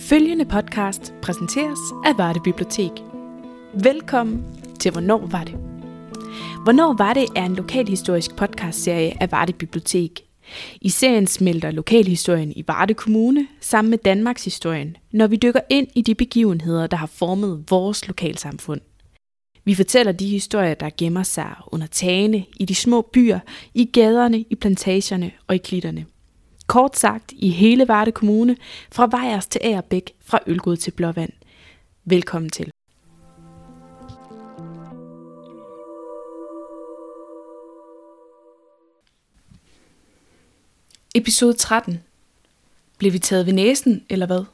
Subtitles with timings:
[0.00, 2.90] Følgende podcast præsenteres af Varde Bibliotek.
[3.82, 4.44] Velkommen
[4.80, 5.54] til Hvornår var det?
[6.62, 10.20] Hvornår var det er en lokalhistorisk podcastserie af Varde Bibliotek.
[10.80, 15.88] I serien smelter lokalhistorien i Varde Kommune sammen med Danmarks historien, når vi dykker ind
[15.94, 18.80] i de begivenheder, der har formet vores lokalsamfund.
[19.64, 23.38] Vi fortæller de historier, der gemmer sig under tagene, i de små byer,
[23.74, 26.06] i gaderne, i plantagerne og i klitterne–
[26.68, 28.56] Kort sagt i hele Varde Kommune,
[28.92, 31.32] fra Vejers til Agerbæk, fra Ølgod til Blåvand.
[32.04, 32.70] Velkommen til.
[41.14, 42.00] Episode 13.
[42.98, 44.44] Blev vi taget ved næsen, eller hvad?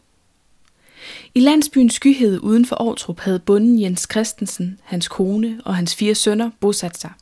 [1.34, 6.14] I landsbyen Skyhed uden for Aarhus havde bunden Jens Christensen, hans kone og hans fire
[6.14, 7.12] sønner bosat sig.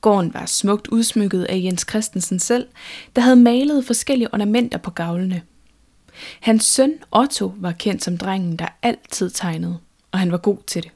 [0.00, 2.66] Gården var smukt udsmykket af Jens Christensen selv,
[3.16, 5.42] der havde malet forskellige ornamenter på gavlene.
[6.40, 9.78] Hans søn Otto var kendt som drengen, der altid tegnede,
[10.12, 10.90] og han var god til det.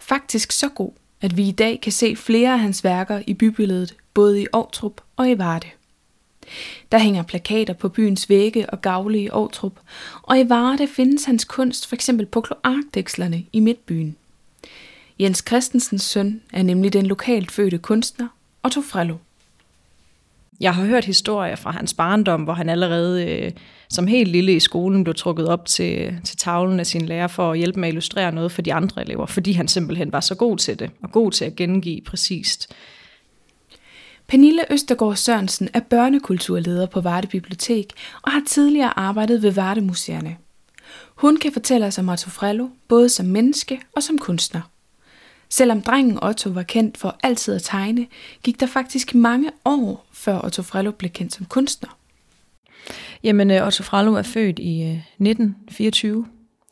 [0.00, 3.94] Faktisk så god, at vi i dag kan se flere af hans værker i bybilledet,
[4.14, 5.66] både i Aarhus og i Varde.
[6.92, 9.72] Der hænger plakater på byens vægge og gavle i Aarhus,
[10.22, 12.10] og i Varde findes hans kunst f.eks.
[12.32, 14.16] på kloakdækslerne i Midtbyen.
[15.20, 18.28] Jens Christensens søn er nemlig den lokalt fødte kunstner
[18.64, 19.16] Otto Frello.
[20.60, 23.52] Jeg har hørt historier fra hans barndom, hvor han allerede øh,
[23.88, 27.52] som helt lille i skolen blev trukket op til, til tavlen af sin lærer for
[27.52, 30.34] at hjælpe med at illustrere noget for de andre elever, fordi han simpelthen var så
[30.34, 32.72] god til det, og god til at gengive præcist.
[34.26, 40.36] Pernille Østergaard Sørensen er børnekulturleder på Varde Bibliotek og har tidligere arbejdet ved Varde Museerne.
[41.14, 44.60] Hun kan fortælle os om Otto Frello, både som menneske og som kunstner.
[45.50, 48.06] Selvom drengen Otto var kendt for altid at tegne,
[48.42, 51.98] gik der faktisk mange år, før Otto Frello blev kendt som kunstner.
[53.24, 56.26] Jamen, øh, Otto Frello er født i øh, 1924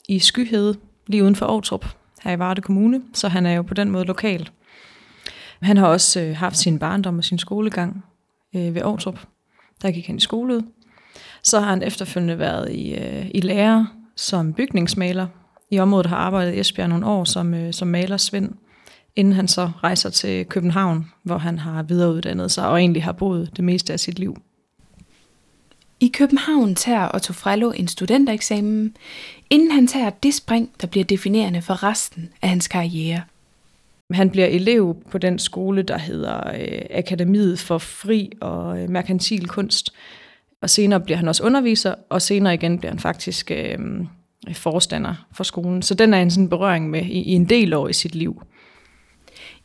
[0.08, 1.72] i Skyhede, lige uden for Aarhus,
[2.22, 4.50] her i Varde Kommune, så han er jo på den måde lokal.
[5.62, 8.04] Han har også øh, haft sin barndom og sin skolegang
[8.56, 9.08] øh, ved Aarhus.
[9.82, 10.62] Der gik han i skole
[11.42, 12.96] Så har han efterfølgende været i,
[13.34, 15.26] i lære som bygningsmaler.
[15.70, 18.52] I området har arbejdet i Esbjerg nogle år som, som maler Svend
[19.16, 23.50] inden han så rejser til København, hvor han har videreuddannet sig og egentlig har boet
[23.56, 24.36] det meste af sit liv.
[26.00, 28.96] I København tager Otto Frello en studentereksamen,
[29.50, 33.22] inden han tager det spring, der bliver definerende for resten af hans karriere.
[34.12, 39.48] Han bliver elev på den skole, der hedder øh, Akademiet for Fri og øh, Merkantil
[39.48, 39.92] Kunst.
[40.62, 43.78] Og senere bliver han også underviser, og senere igen bliver han faktisk øh,
[44.52, 45.82] forstander for skolen.
[45.82, 48.42] Så den er en sådan berøring med i, i en del år i sit liv.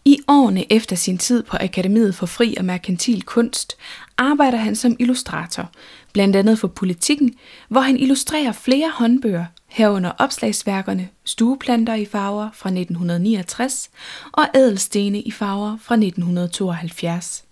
[0.06, 3.78] I årene efter sin tid på Akademiet for Fri og Merkantil Kunst
[4.18, 5.70] arbejder han som illustrator,
[6.14, 7.34] blandt andet for Politikken,
[7.70, 13.90] hvor han illustrerer flere håndbøger, herunder opslagsværkerne Stueplanter i farver fra 1969
[14.32, 17.44] og Ædelstene i farver fra 1972.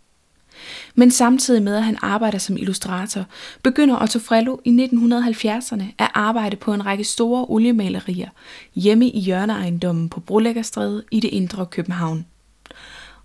[0.95, 3.25] Men samtidig med at han arbejder som illustrator,
[3.63, 8.29] begynder Otto Frello i 1970'erne at arbejde på en række store oliemalerier
[8.75, 12.25] hjemme i hjørneejendommen på Brolæggerstræde i det indre København.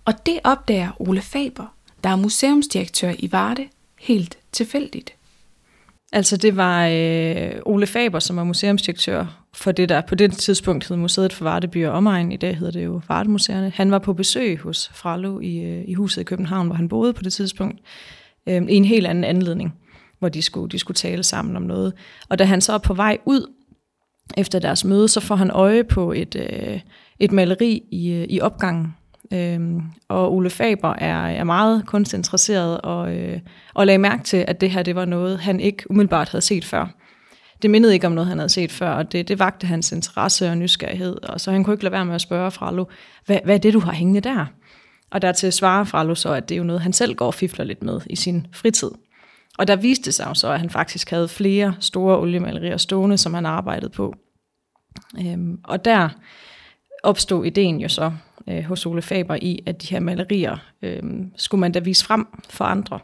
[0.05, 3.67] Og det opdager Ole Faber, der er museumsdirektør i Varde,
[3.99, 5.15] helt tilfældigt.
[6.11, 10.87] Altså det var øh, Ole Faber, som var museumsdirektør for det, der på det tidspunkt
[10.87, 12.31] hed Museet for Vardeby og Omegn.
[12.31, 13.71] I dag hedder det jo Vardemuseerne.
[13.75, 17.13] Han var på besøg hos Frallo i, øh, i huset i København, hvor han boede
[17.13, 17.79] på det tidspunkt,
[18.47, 19.73] øh, i en helt anden anledning,
[20.19, 21.93] hvor de skulle, de skulle tale sammen om noget.
[22.29, 23.51] Og da han så er på vej ud
[24.37, 26.79] efter deres møde, så får han øje på et, øh,
[27.19, 28.95] et maleri i, øh, i opgangen
[29.35, 33.39] Øhm, og Ole Faber er, er meget kunstinteresseret og, øh,
[33.73, 36.65] og lagde mærke til, at det her det var noget, han ikke umiddelbart havde set
[36.65, 36.87] før.
[37.61, 40.49] Det mindede ikke om noget, han havde set før, og det, det vagte hans interesse
[40.49, 41.23] og nysgerrighed.
[41.23, 42.85] Og så han kunne ikke lade være med at spørge Frallo,
[43.25, 44.45] hvad, hvad er det, du har hængende der?
[45.11, 47.65] Og dertil svarer Frallo så, at det er jo noget, han selv går og fifler
[47.65, 48.91] lidt med i sin fritid.
[49.57, 53.45] Og der viste sig så, at han faktisk havde flere store oliemalerier stående, som han
[53.45, 54.13] arbejdede på.
[55.19, 56.09] Øhm, og der
[57.03, 58.11] opstod ideen jo så
[58.49, 61.03] øh, hos Ole Faber i, at de her malerier øh,
[61.35, 62.99] skulle man da vise frem for andre.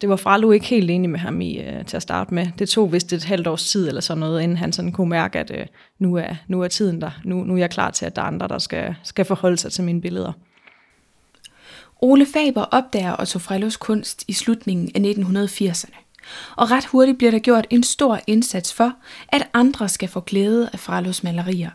[0.00, 2.46] Det var Fralo ikke helt enig med ham i øh, til at starte med.
[2.58, 5.38] Det tog vist et halvt års tid eller sådan noget, inden han sådan kunne mærke,
[5.38, 5.66] at øh,
[5.98, 7.10] nu, er, nu er tiden der.
[7.24, 9.72] Nu, nu er jeg klar til, at der er andre, der skal, skal forholde sig
[9.72, 10.32] til mine billeder.
[12.02, 15.96] Ole Faber opdager Otto Frellos kunst i slutningen af 1980'erne.
[16.56, 18.92] Og ret hurtigt bliver der gjort en stor indsats for,
[19.28, 21.70] at andre skal få glæde af Frellos malerier.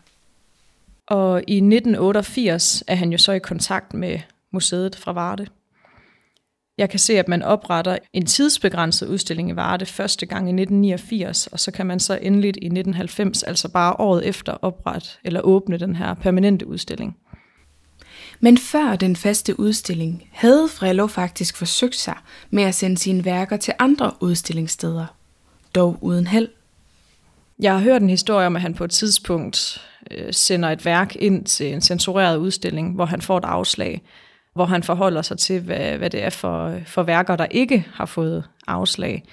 [1.07, 4.19] Og i 1988 er han jo så i kontakt med
[4.51, 5.47] museet fra Varde.
[6.77, 11.47] Jeg kan se, at man opretter en tidsbegrænset udstilling i Varde første gang i 1989,
[11.47, 15.77] og så kan man så endeligt i 1990, altså bare året efter, oprette eller åbne
[15.77, 17.17] den her permanente udstilling.
[18.39, 22.17] Men før den faste udstilling havde Frello faktisk forsøgt sig
[22.49, 25.05] med at sende sine værker til andre udstillingssteder,
[25.75, 26.49] dog uden held.
[27.59, 31.15] Jeg har hørt en historie om, at han på et tidspunkt øh, sender et værk
[31.15, 34.01] ind til en censureret udstilling, hvor han får et afslag,
[34.53, 38.05] hvor han forholder sig til, hvad, hvad det er for, for værker, der ikke har
[38.05, 39.23] fået afslag.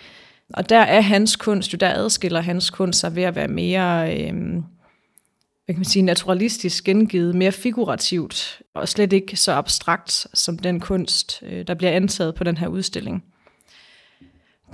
[0.55, 4.21] Og der er hans kunst, jo der adskiller hans kunst sig ved at være mere
[4.21, 4.63] øh,
[5.65, 10.81] hvad kan man sige, naturalistisk gengivet, mere figurativt, og slet ikke så abstrakt som den
[10.81, 13.25] kunst, øh, der bliver antaget på den her udstilling.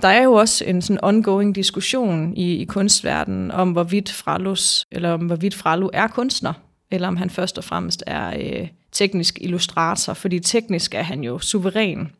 [0.01, 5.11] Der er jo også en sådan ongoing diskussion i, i kunstverdenen om, hvorvidt Fralus, eller
[5.11, 6.53] om hvorvidt Fralu er kunstner,
[6.91, 11.39] eller om han først og fremmest er øh, teknisk illustrator, fordi teknisk er han jo
[11.39, 12.11] suveræn.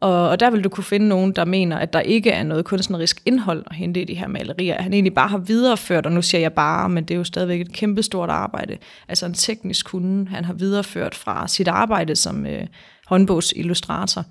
[0.00, 2.64] Og, og der vil du kunne finde nogen, der mener, at der ikke er noget
[2.64, 4.74] kunstnerisk indhold at hente i de her malerier.
[4.74, 7.24] At han egentlig bare har videreført, og nu siger jeg bare, men det er jo
[7.24, 8.78] stadigvæk et kæmpestort arbejde.
[9.08, 12.66] Altså en teknisk kunde, han har videreført fra sit arbejde som øh,
[13.06, 14.24] håndbogsillustrator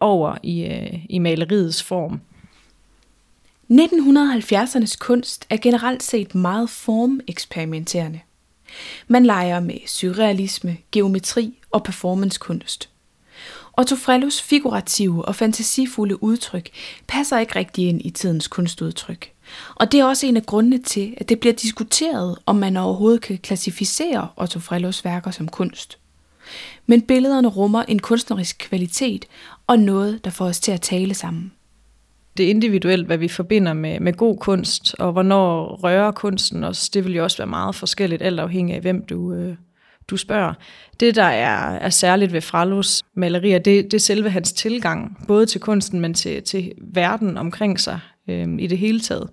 [0.00, 2.20] over i, øh, i maleriets form.
[3.70, 8.20] 1970'ernes kunst er generelt set meget formeksperimenterende.
[9.08, 12.90] Man leger med surrealisme, geometri og performancekunst.
[13.78, 16.70] Otto Frellos figurative og fantasifulde udtryk
[17.06, 19.32] passer ikke rigtig ind i tidens kunstudtryk.
[19.74, 23.20] Og det er også en af grundene til, at det bliver diskuteret, om man overhovedet
[23.20, 25.98] kan klassificere Otto Frellos værker som kunst.
[26.86, 29.26] Men billederne rummer en kunstnerisk kvalitet
[29.66, 31.52] og noget, der får os til at tale sammen.
[32.36, 36.88] Det er individuelt, hvad vi forbinder med, med god kunst, og hvornår rører kunsten os.
[36.88, 39.56] Det vil jo også være meget forskelligt, alt afhængig af, hvem du, øh,
[40.08, 40.54] du spørger.
[41.00, 45.46] Det, der er, er særligt ved Fralos malerier, det, det er selve hans tilgang, både
[45.46, 49.28] til kunsten, men til, til verden omkring sig øh, i det hele taget.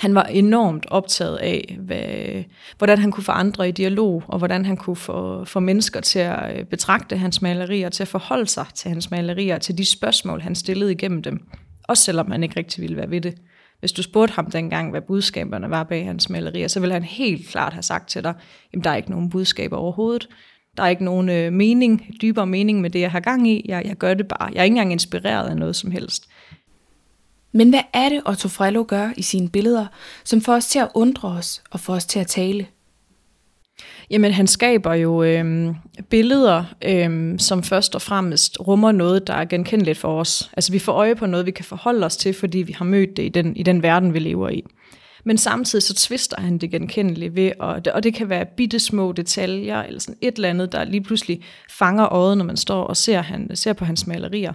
[0.00, 2.44] Han var enormt optaget af, hvad,
[2.78, 6.18] hvordan han kunne få andre i dialog, og hvordan han kunne få, få mennesker til
[6.18, 10.40] at øh, betragte hans malerier, til at forholde sig til hans malerier, til de spørgsmål,
[10.40, 11.40] han stillede igennem dem.
[11.88, 13.34] Også selvom han ikke rigtig ville være ved det.
[13.80, 17.48] Hvis du spurgte ham dengang, hvad budskaberne var bag hans malerier, så ville han helt
[17.48, 18.34] klart have sagt til dig,
[18.74, 20.28] at der er ikke nogen budskaber overhovedet.
[20.76, 23.66] Der er ikke nogen øh, mening, dybere mening med det, jeg har gang i.
[23.68, 24.50] Jeg, jeg gør det bare.
[24.52, 26.28] Jeg er ikke engang inspireret af noget som helst.
[27.56, 29.86] Men hvad er det, Otto Frello gør i sine billeder,
[30.24, 32.66] som får os til at undre os og får os til at tale?
[34.10, 35.74] Jamen, han skaber jo øh,
[36.10, 40.50] billeder, øh, som først og fremmest rummer noget, der er genkendeligt for os.
[40.52, 43.16] Altså, vi får øje på noget, vi kan forholde os til, fordi vi har mødt
[43.16, 44.62] det i den, i den verden, vi lever i.
[45.24, 48.78] Men samtidig så tvister han det genkendelige ved, og det, og det kan være bitte
[48.78, 52.84] små detaljer, eller sådan et eller andet, der lige pludselig fanger øjet, når man står
[52.84, 54.52] og ser, han, ser på hans malerier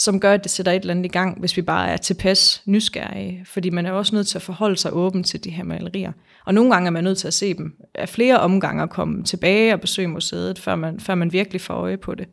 [0.00, 2.62] som gør, at det sætter et eller andet i gang, hvis vi bare er tilpas
[2.66, 3.44] nysgerrige.
[3.46, 6.12] Fordi man er også nødt til at forholde sig åben til de her malerier.
[6.46, 9.24] Og nogle gange er man nødt til at se dem af flere omgange og komme
[9.24, 12.26] tilbage og besøge museet, før man, før man virkelig får øje på det.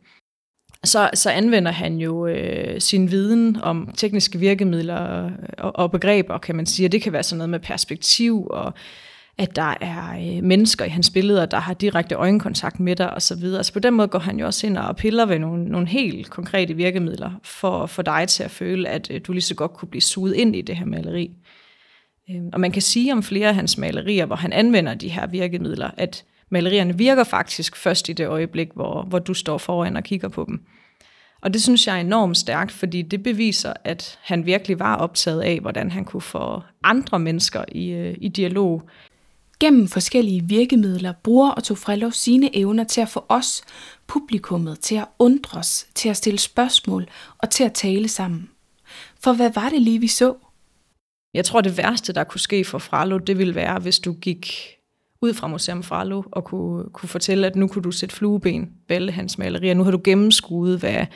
[0.84, 6.56] Så, så anvender han jo øh, sin viden om tekniske virkemidler og, og begreber, kan
[6.56, 6.86] man sige.
[6.86, 8.72] Og det kan være sådan noget med perspektiv og
[9.38, 13.44] at der er øh, mennesker i hans billeder, der har direkte øjenkontakt med dig osv.
[13.44, 16.30] Altså på den måde går han jo også ind og piller ved nogle, nogle helt
[16.30, 19.88] konkrete virkemidler for, for dig til at føle, at øh, du lige så godt kunne
[19.88, 21.30] blive suget ind i det her maleri.
[22.30, 25.26] Øh, og man kan sige om flere af hans malerier, hvor han anvender de her
[25.26, 30.04] virkemidler, at malerierne virker faktisk først i det øjeblik, hvor, hvor du står foran og
[30.04, 30.60] kigger på dem.
[31.42, 35.40] Og det synes jeg er enormt stærkt, fordi det beviser, at han virkelig var optaget
[35.40, 38.82] af, hvordan han kunne få andre mennesker i, øh, i dialog
[39.60, 43.62] Gennem forskellige virkemidler bruger Otto Frello sine evner til at få os,
[44.06, 47.06] publikummet, til at undres, til at stille spørgsmål
[47.38, 48.50] og til at tale sammen.
[49.20, 50.34] For hvad var det lige, vi så?
[51.34, 54.52] Jeg tror, det værste, der kunne ske for Fralo, det ville være, hvis du gik
[55.22, 59.12] ud fra Museum Fralo og kunne, kunne fortælle, at nu kunne du sætte flueben, vælge
[59.12, 59.74] hans malerier.
[59.74, 61.06] Nu har du gennemskuet, hvad,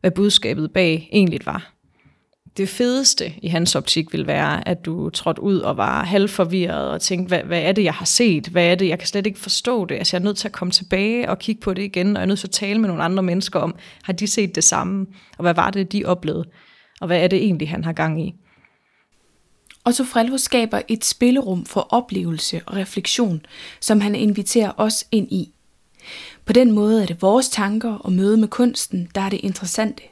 [0.00, 1.72] hvad budskabet bag egentlig var
[2.56, 7.00] det fedeste i hans optik vil være, at du trådte ud og var halvforvirret og
[7.00, 8.48] tænkte, hvad, hvad er det, jeg har set?
[8.48, 8.88] Hvad er det?
[8.88, 9.94] Jeg kan slet ikke forstå det.
[9.94, 12.22] Altså, jeg er nødt til at komme tilbage og kigge på det igen, og jeg
[12.22, 15.06] er nødt til at tale med nogle andre mennesker om, har de set det samme?
[15.38, 16.44] Og hvad var det, de oplevede?
[17.00, 18.34] Og hvad er det egentlig, han har gang i?
[19.86, 23.46] Otto Frelvo skaber et spillerum for oplevelse og refleksion,
[23.80, 25.54] som han inviterer os ind i.
[26.44, 30.02] På den måde er det vores tanker og møde med kunsten, der er det interessante.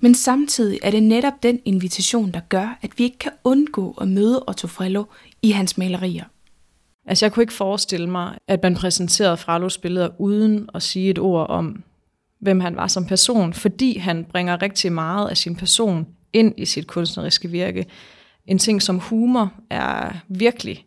[0.00, 4.08] Men samtidig er det netop den invitation, der gør, at vi ikke kan undgå at
[4.08, 5.04] møde Otto Frello
[5.42, 6.24] i hans malerier.
[7.06, 11.18] Altså jeg kunne ikke forestille mig, at man præsenterede Frellos billeder uden at sige et
[11.18, 11.82] ord om,
[12.40, 16.64] hvem han var som person, fordi han bringer rigtig meget af sin person ind i
[16.64, 17.86] sit kunstneriske virke.
[18.46, 20.84] En ting som humor er virkelig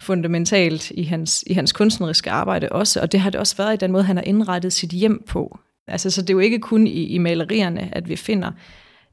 [0.00, 3.76] fundamentalt i hans, i hans kunstneriske arbejde også, og det har det også været i
[3.76, 5.58] den måde, han har indrettet sit hjem på.
[5.88, 8.50] Altså, så det er jo ikke kun i, i malerierne, at vi finder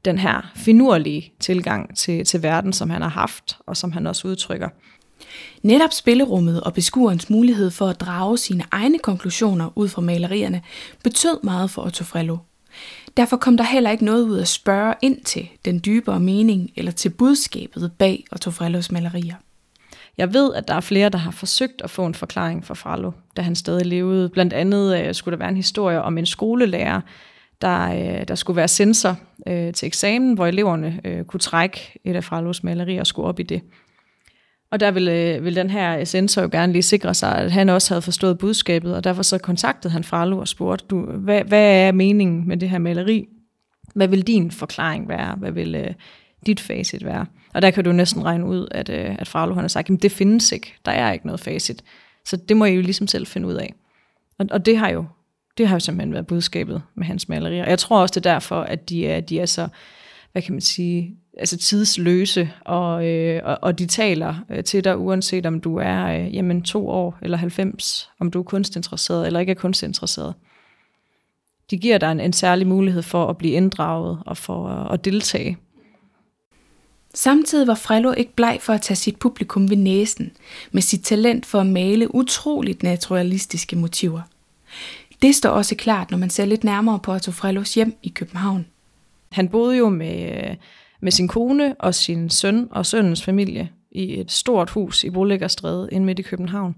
[0.04, 4.28] den her finurlige tilgang til, til verden, som han har haft, og som han også
[4.28, 4.68] udtrykker.
[5.62, 10.62] Netop spillerummet og beskuerens mulighed for at drage sine egne konklusioner ud fra malerierne
[11.04, 12.36] betød meget for Otto Frello.
[13.16, 16.92] Derfor kom der heller ikke noget ud at spørge ind til den dybere mening eller
[16.92, 19.34] til budskabet bag Otto Frellos malerier.
[20.18, 23.10] Jeg ved, at der er flere, der har forsøgt at få en forklaring fra Frallo,
[23.36, 24.28] da han stadig levede.
[24.28, 27.00] Blandt andet øh, skulle der være en historie om en skolelærer,
[27.60, 29.16] der, øh, der skulle være sensor
[29.48, 33.40] øh, til eksamen, hvor eleverne øh, kunne trække et af Frallos malerier og skulle op
[33.40, 33.62] i det.
[34.70, 37.68] Og der ville, øh, ville den her sensor jo gerne lige sikre sig, at han
[37.68, 41.86] også havde forstået budskabet, og derfor så kontaktede han Frallo og spurgte, du, hvad, hvad
[41.88, 43.26] er meningen med det her maleri?
[43.94, 45.34] Hvad vil din forklaring være?
[45.34, 45.94] Hvad vil øh,
[46.46, 47.26] dit facit være?
[47.54, 50.02] Og der kan du næsten regne ud, at, øh, at Fraglo han har sagt, at
[50.02, 50.74] det findes ikke.
[50.84, 51.84] Der er ikke noget facit.
[52.24, 53.74] Så det må I jo ligesom selv finde ud af.
[54.38, 55.04] Og, og det har jo
[55.58, 57.68] det har jo simpelthen været budskabet med hans malerier.
[57.68, 59.68] Jeg tror også, det er derfor, at de er, de er så,
[60.32, 64.98] hvad kan man sige, altså tidsløse, og, øh, og, og de taler øh, til dig,
[64.98, 69.40] uanset om du er øh, jamen, to år eller 90, om du er kunstinteresseret eller
[69.40, 70.34] ikke er kunstinteresseret.
[71.70, 75.04] De giver dig en, en særlig mulighed for at blive inddraget og for at, at
[75.04, 75.56] deltage.
[77.14, 80.32] Samtidig var Frello ikke bleg for at tage sit publikum ved næsen,
[80.72, 84.20] med sit talent for at male utroligt naturalistiske motiver.
[85.22, 88.66] Det står også klart, når man ser lidt nærmere på Otto Frellos hjem i København.
[89.32, 90.56] Han boede jo med,
[91.00, 95.88] med sin kone og sin søn og sønnens familie i et stort hus i Brolæggerstræde
[95.92, 96.74] inde midt i København.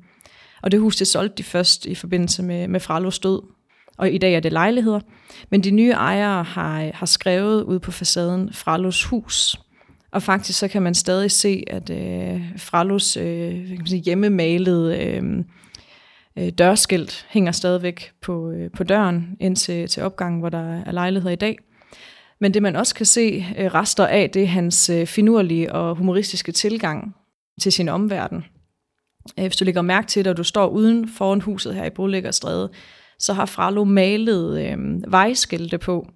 [0.63, 3.43] Og det hus det solgte de først i forbindelse med, med Frellos død.
[3.97, 5.01] Og i dag er det lejligheder.
[5.51, 9.57] Men de nye ejere har, har skrevet ud på facaden Frellos hus.
[10.17, 14.99] Og faktisk så kan man stadig se, at øh, Fralos øh, kan man sige, hjemmemalede
[14.99, 15.23] øh,
[16.39, 20.93] øh, dørskilt hænger stadigvæk på, øh, på døren ind til, til opgangen, hvor der er
[20.93, 21.59] lejligheder i dag.
[22.41, 25.97] Men det man også kan se øh, rester af, det er hans øh, finurlige og
[25.97, 27.15] humoristiske tilgang
[27.61, 28.45] til sin omverden.
[29.39, 31.91] Øh, hvis du lægger mærke til det, og du står uden foran huset her i
[31.91, 32.71] Brolæggerstræde,
[33.19, 36.07] så har Fralo malet øh, vejskilte på,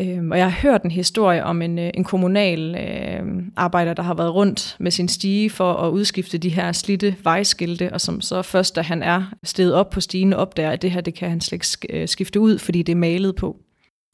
[0.00, 4.02] Øhm, og jeg har hørt en historie om en, øh, en kommunal øh, arbejder, der
[4.02, 8.20] har været rundt med sin stige for at udskifte de her slitte vejskilte, og som
[8.20, 11.30] så først, da han er steget op på stigen, opdager, at det her det kan
[11.30, 13.56] han slet ikke øh, skifte ud, fordi det er malet på.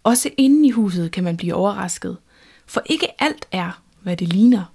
[0.04, 2.16] Også inde i huset kan man blive overrasket,
[2.66, 4.72] for ikke alt er, hvad det ligner.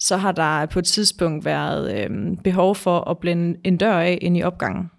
[0.00, 4.18] Så har der på et tidspunkt været øh, behov for at blænde en dør af
[4.22, 4.90] ind i opgangen.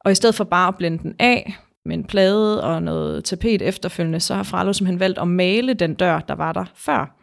[0.00, 3.62] Og i stedet for bare at blænde den af, med en plade og noget tapet
[3.62, 7.16] efterfølgende, så har Fralo simpelthen valgt at male den dør, der var der før.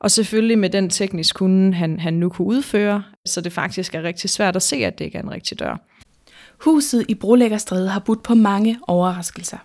[0.00, 4.02] Og selvfølgelig med den teknisk kunde, han, han nu kunne udføre, så det faktisk er
[4.02, 5.76] rigtig svært at se, at det ikke er en rigtig dør.
[6.60, 9.58] Huset i Brolæggerstræde har budt på mange overraskelser.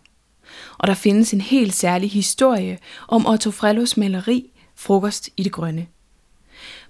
[0.78, 5.88] Og der findes en helt særlig historie om Otto Frellos maleri Frokost i det grønne.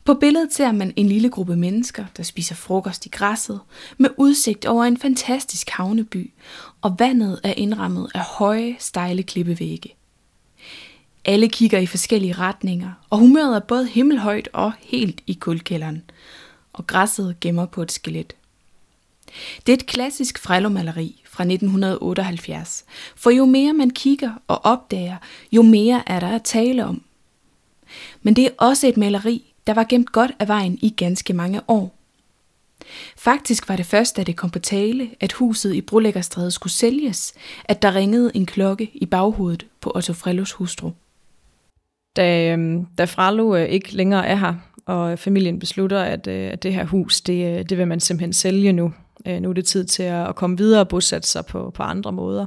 [0.04, 3.60] På billedet ser man en lille gruppe mennesker, der spiser frokost i græsset,
[3.98, 6.32] med udsigt over en fantastisk havneby,
[6.82, 9.96] og vandet er indrammet af høje, stejle klippevægge.
[11.26, 16.04] Alle kigger i forskellige retninger, og humøret er både himmelhøjt og helt i kuldkælderen,
[16.74, 18.34] og græsset gemmer på et skelet.
[19.66, 25.18] Det er et klassisk frellomaleri fra 1978, for jo mere man kigger og opdager,
[25.52, 27.04] jo mere er der at tale om.
[28.22, 31.62] Men det er også et maleri, der var gemt godt af vejen i ganske mange
[31.68, 31.96] år.
[33.18, 37.34] Faktisk var det først, da det kom på tale, at huset i Brolæggerstræde skulle sælges,
[37.66, 40.92] at der ringede en klokke i baghovedet på Otto Frellos hustru.
[42.16, 46.64] Da, øhm, da Frello øh, ikke længere er her, og familien beslutter, at, øh, at
[46.64, 48.94] det her hus, det, øh, det vil man simpelthen sælge nu.
[49.26, 52.46] Nu er det tid til at komme videre og bosætte sig på, på andre måder.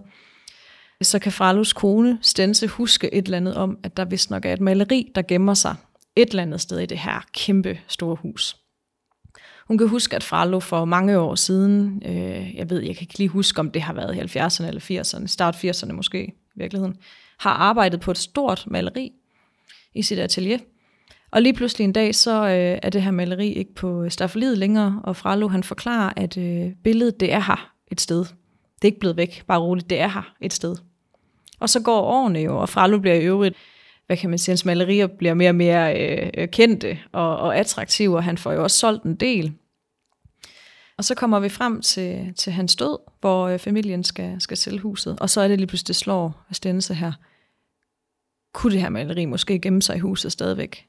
[1.02, 4.52] Så kan Frellos kone Stense huske et eller andet om, at der vist nok er
[4.52, 5.74] et maleri, der gemmer sig
[6.16, 8.56] et eller andet sted i det her kæmpe store hus.
[9.68, 13.18] Hun kan huske, at Frallo for mange år siden, øh, jeg ved, jeg kan ikke
[13.18, 16.96] lige huske, om det har været i 70'erne eller 80'erne, start 80'erne måske i virkeligheden,
[17.38, 19.12] har arbejdet på et stort maleri
[19.94, 20.58] i sit atelier.
[21.30, 25.00] Og lige pludselig en dag, så øh, er det her maleri ikke på staffeliet længere,
[25.04, 28.18] og Frallo han forklarer, at øh, billedet det er her et sted.
[28.18, 30.76] Det er ikke blevet væk, bare roligt, det er her et sted.
[31.60, 33.56] Og så går årene jo, og Frallo bliver i øvrigt
[34.06, 37.56] hvad kan man sige, hans malerier bliver mere og mere øh, øh, kendte og, og
[37.56, 39.52] attraktive, og han får jo også solgt en del.
[40.98, 44.78] Og så kommer vi frem til, til hans død, hvor øh, familien skal, skal sælge
[44.78, 45.18] huset.
[45.20, 47.12] Og så er det lige pludselig, det slår af her.
[48.52, 50.86] Kunne det her maleri måske gemme sig i huset stadigvæk?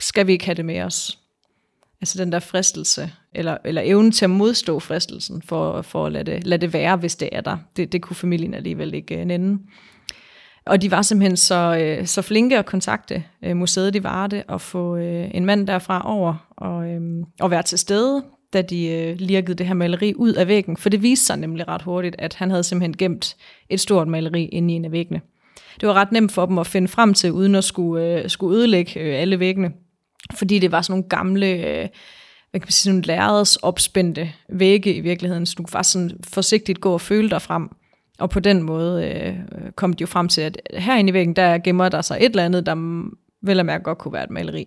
[0.00, 1.18] Skal vi ikke have det med os?
[2.00, 6.32] Altså den der fristelse, eller, eller evnen til at modstå fristelsen, for, for at lade
[6.32, 7.58] det, lade det være, hvis det er der.
[7.76, 9.58] Det, det kunne familien alligevel ikke uh, nænde.
[10.66, 14.60] Og de var simpelthen så, øh, så flinke at kontakte øh, museet i Varde og
[14.60, 17.00] få øh, en mand derfra over og, øh,
[17.40, 20.76] og være til stede, da de øh, lirkede det her maleri ud af væggen.
[20.76, 23.36] For det viste sig nemlig ret hurtigt, at han havde simpelthen gemt
[23.70, 25.20] et stort maleri inde i en af væggene.
[25.80, 28.56] Det var ret nemt for dem at finde frem til, uden at skulle, øh, skulle
[28.58, 29.72] ødelægge øh, alle væggene.
[30.34, 31.46] Fordi det var sådan nogle gamle...
[31.46, 31.88] Øh,
[32.50, 36.10] hvad kan man sige, nogle lærredes opspændte vægge i virkeligheden, så du kunne faktisk sådan
[36.28, 37.68] forsigtigt gå og føle dig frem.
[38.22, 39.36] Og på den måde øh,
[39.76, 42.44] kom de jo frem til, at herinde i væggen, der gemmer der sig et eller
[42.44, 42.74] andet, der
[43.42, 44.66] vel og mærke godt kunne være et maleri.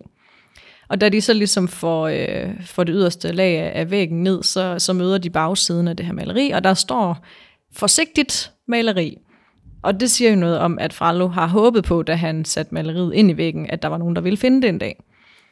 [0.88, 4.78] Og da de så ligesom får, øh, får det yderste lag af væggen ned, så,
[4.78, 7.24] så møder de bagsiden af det her maleri, og der står
[7.72, 9.18] forsigtigt maleri.
[9.82, 13.14] Og det siger jo noget om, at Frallo har håbet på, da han satte maleriet
[13.14, 15.02] ind i væggen, at der var nogen, der ville finde det en dag.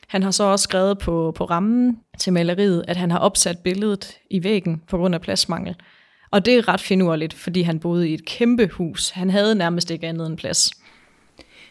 [0.08, 4.16] Han har så også skrevet på, på rammen til maleriet, at han har opsat billedet
[4.30, 5.76] i væggen på grund af pladsmangel.
[6.35, 9.11] Og det er ret finurligt, fordi han boede i et kæmpe hus.
[9.11, 10.71] Han havde nærmest ikke andet end plads.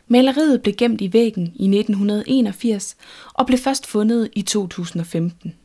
[0.07, 2.95] Maleriet blev gemt i væggen i 1981
[3.33, 5.55] og blev først fundet i 2015.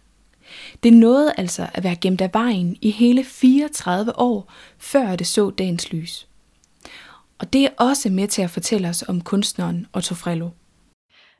[0.82, 5.50] Det nåede altså at være gemt af vejen i hele 34 år, før det så
[5.50, 6.28] dagens lys.
[7.38, 10.48] Og det er også med til at fortælle os om kunstneren Otto Frello.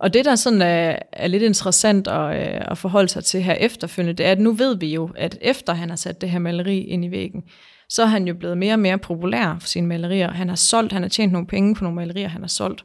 [0.00, 3.54] Og det, der sådan er, er lidt interessant at, øh, at forholde sig til her
[3.54, 6.38] efterfølgende, det er, at nu ved vi jo, at efter han har sat det her
[6.38, 7.42] maleri ind i væggen,
[7.88, 10.30] så er han jo blevet mere og mere populær for sine malerier.
[10.30, 12.84] Han har solgt, han har tjent nogle penge på nogle malerier, han har solgt.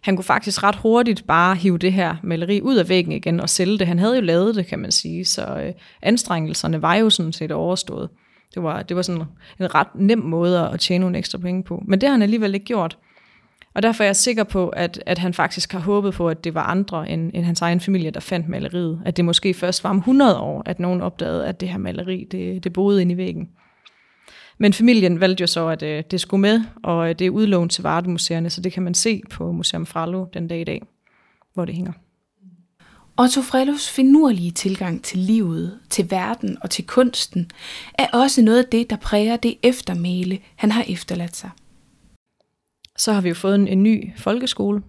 [0.00, 3.48] Han kunne faktisk ret hurtigt bare hive det her maleri ud af væggen igen og
[3.48, 3.86] sælge det.
[3.86, 5.72] Han havde jo lavet det, kan man sige, så øh,
[6.02, 8.08] anstrengelserne var jo sådan set overstået.
[8.54, 9.22] Det var, det var sådan
[9.60, 11.82] en ret nem måde at tjene nogle ekstra penge på.
[11.86, 12.98] Men det har han alligevel ikke gjort.
[13.76, 16.54] Og derfor er jeg sikker på, at, at han faktisk har håbet på, at det
[16.54, 19.02] var andre end, end hans egen familie, der fandt maleriet.
[19.04, 22.26] At det måske først var om 100 år, at nogen opdagede, at det her maleri,
[22.30, 23.48] det, det boede inde i væggen.
[24.58, 27.72] Men familien valgte jo så, at øh, det skulle med, og øh, det er udlånt
[27.72, 30.82] til Vardemuseerne, så det kan man se på Museum Frallo den dag i dag,
[31.54, 31.92] hvor det hænger.
[33.18, 37.50] Otto Frellos finurlige tilgang til livet, til verden og til kunsten,
[37.94, 41.50] er også noget af det, der præger det eftermæle, han har efterladt sig.
[42.98, 44.82] Så har vi jo fået en, en ny folkeskole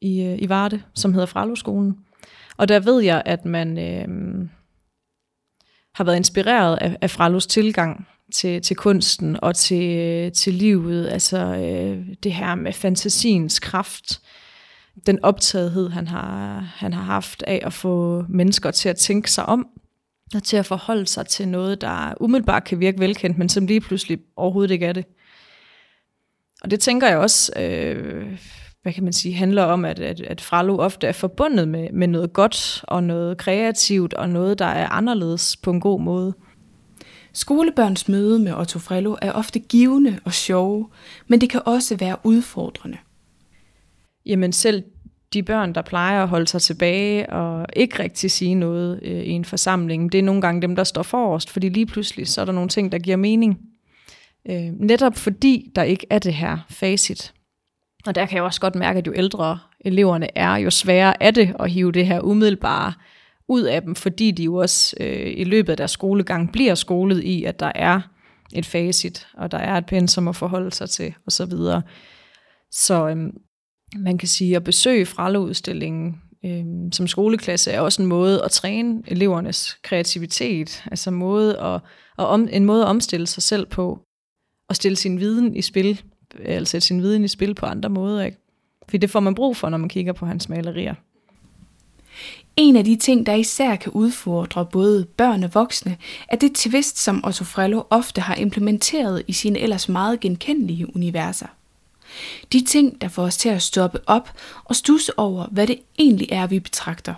[0.00, 1.96] i, øh, i Varde, som hedder Fraloskolen.
[2.56, 4.48] Og der ved jeg, at man øh,
[5.94, 11.08] har været inspireret af, af Fralos tilgang til, til kunsten og til, øh, til livet.
[11.08, 14.20] Altså øh, det her med fantasiens kraft.
[15.06, 19.46] Den optagethed, han har, han har haft af at få mennesker til at tænke sig
[19.46, 19.66] om,
[20.34, 23.80] og til at forholde sig til noget, der umiddelbart kan virke velkendt, men som lige
[23.80, 25.04] pludselig overhovedet ikke er det.
[26.62, 28.38] Og det tænker jeg også, øh,
[28.82, 32.06] hvad kan man sige, handler om, at, at, at Fralo ofte er forbundet med, med
[32.06, 36.34] noget godt og noget kreativt og noget, der er anderledes på en god måde.
[37.32, 40.88] Skolebørns møde med Otto Frello er ofte givende og sjove,
[41.26, 42.98] men det kan også være udfordrende.
[44.26, 44.82] Jamen selv
[45.32, 49.30] de børn, der plejer at holde sig tilbage og ikke rigtig sige noget øh, i
[49.30, 52.44] en forsamling, det er nogle gange dem, der står forrest, fordi lige pludselig så er
[52.44, 53.58] der nogle ting, der giver mening.
[54.50, 57.32] Øh, netop fordi der ikke er det her facit.
[58.06, 61.30] Og der kan jeg også godt mærke, at jo ældre eleverne er, jo sværere er
[61.30, 62.92] det at hive det her umiddelbare
[63.48, 67.24] ud af dem, fordi de jo også øh, i løbet af deres skolegang bliver skolet
[67.24, 68.00] i, at der er
[68.52, 71.82] et facit, og der er et pensum at forholde sig til, og så videre.
[72.70, 73.30] Så øhm,
[73.96, 79.02] man kan sige, at besøge fraludstillingen øhm, som skoleklasse er også en måde at træne
[79.06, 81.74] elevernes kreativitet, altså måde at,
[82.18, 84.07] at om, en måde at omstille sig selv på,
[84.68, 86.02] og stille sin viden i spil,
[86.40, 88.24] eller sætte sin viden i spil på andre måder.
[88.24, 88.38] Ikke?
[88.88, 90.94] For det får man brug for, når man kigger på hans malerier.
[92.56, 95.96] En af de ting, der især kan udfordre både børn og voksne,
[96.28, 101.46] er det twist, som Otto Frello ofte har implementeret i sine ellers meget genkendelige universer.
[102.52, 104.30] De ting, der får os til at stoppe op
[104.64, 107.14] og stusse over, hvad det egentlig er, vi betragter.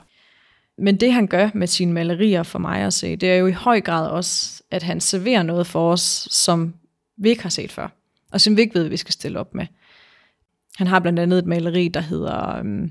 [0.79, 3.53] Men det han gør med sine malerier for mig at se, det er jo i
[3.53, 6.75] høj grad også, at han serverer noget for os, som
[7.21, 7.89] vi ikke har set før,
[8.33, 9.67] og som vi ikke ved, vi skal stille op med.
[10.77, 12.91] Han har blandt andet et maleri, der hedder øhm,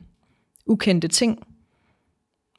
[0.65, 1.39] Ukendte ting,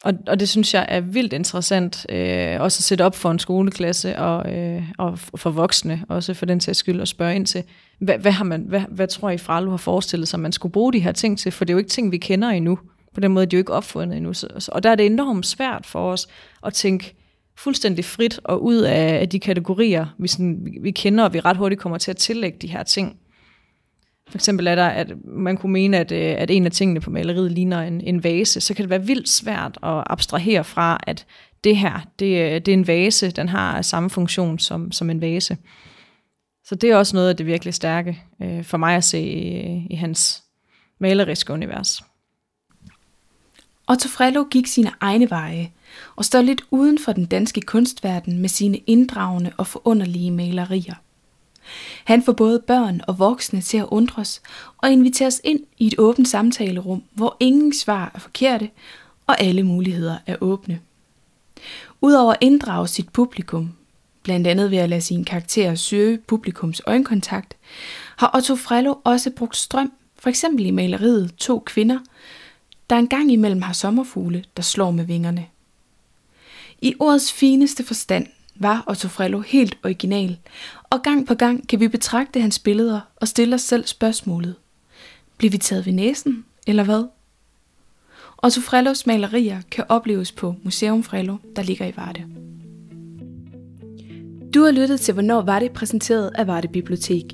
[0.05, 3.39] og, og det synes jeg er vildt interessant, øh, også at sætte op for en
[3.39, 7.65] skoleklasse og, øh, og for voksne, også for den sags skyld, at spørge ind til,
[7.99, 10.93] hvad, hvad, har man, hvad, hvad tror I Fralo har forestillet sig, man skulle bruge
[10.93, 11.53] de her ting til?
[11.53, 12.79] For det er jo ikke ting, vi kender endnu.
[13.15, 14.33] På den måde de er de jo ikke opfundet endnu.
[14.33, 16.29] Så, og der er det enormt svært for os
[16.67, 17.15] at tænke
[17.57, 21.41] fuldstændig frit og ud af, af de kategorier, vi, sådan, vi, vi kender, og vi
[21.41, 23.17] ret hurtigt kommer til at tillægge de her ting.
[24.29, 27.11] For eksempel er der, at man kunne mene, at, øh, at en af tingene på
[27.11, 31.27] maleriet ligner en, en vase, så kan det være vildt svært at abstrahere fra, at
[31.65, 35.21] det her, det, øh, det er en vase, den har samme funktion som, som en
[35.21, 35.57] vase.
[36.65, 39.87] Så det er også noget af det virkelig stærke øh, for mig at se i,
[39.91, 40.43] i hans
[41.01, 42.03] maleriske univers.
[43.91, 45.73] Otto Frello gik sine egne veje
[46.17, 50.95] og står lidt uden for den danske kunstverden med sine inddragende og forunderlige malerier.
[52.05, 54.43] Han får både børn og voksne til at undres
[54.79, 58.71] og inviteres ind i et åbent samtalerum, hvor ingen svar er forkerte
[59.27, 60.81] og alle muligheder er åbne.
[62.01, 63.73] Udover at inddrage sit publikum,
[64.23, 67.57] blandt andet ved at lade sine karakterer søge publikums øjenkontakt,
[68.17, 71.99] har Otto Frello også brugt strøm, for eksempel i maleriet To Kvinder,
[72.91, 75.47] der engang imellem har sommerfugle, der slår med vingerne.
[76.83, 80.39] I ordets fineste forstand var Otto Frello helt original,
[80.91, 84.55] og gang på gang kan vi betragte hans billeder og stille os selv spørgsmålet.
[85.37, 87.05] Bliver vi taget ved næsen, eller hvad?
[88.43, 92.25] Otto Frellos malerier kan opleves på Museum Frello, der ligger i Varde.
[94.55, 97.25] Du har lyttet til Hvornår var det præsenteret af Varde Bibliotek.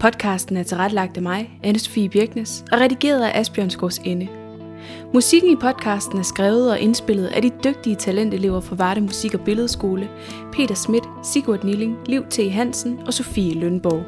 [0.00, 4.45] Podcasten er tilrettelagt af mig, Anne-Sophie Birknes, og redigeret af Asbjørn Skårs Ende.
[5.16, 9.40] Musikken i podcasten er skrevet og indspillet af de dygtige talentelever fra Varde Musik- og
[9.40, 10.08] Billedskole,
[10.52, 12.52] Peter Schmidt, Sigurd Nilling, Liv T.
[12.52, 14.02] Hansen og Sofie Lønborg.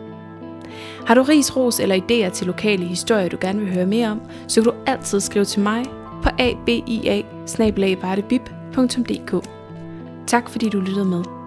[1.07, 4.21] Har du ris, ros eller idéer til lokale historier, du gerne vil høre mere om,
[4.49, 5.85] så kan du altid skrive til mig
[6.23, 7.23] på abia
[10.27, 11.40] Tak fordi du lyttede med.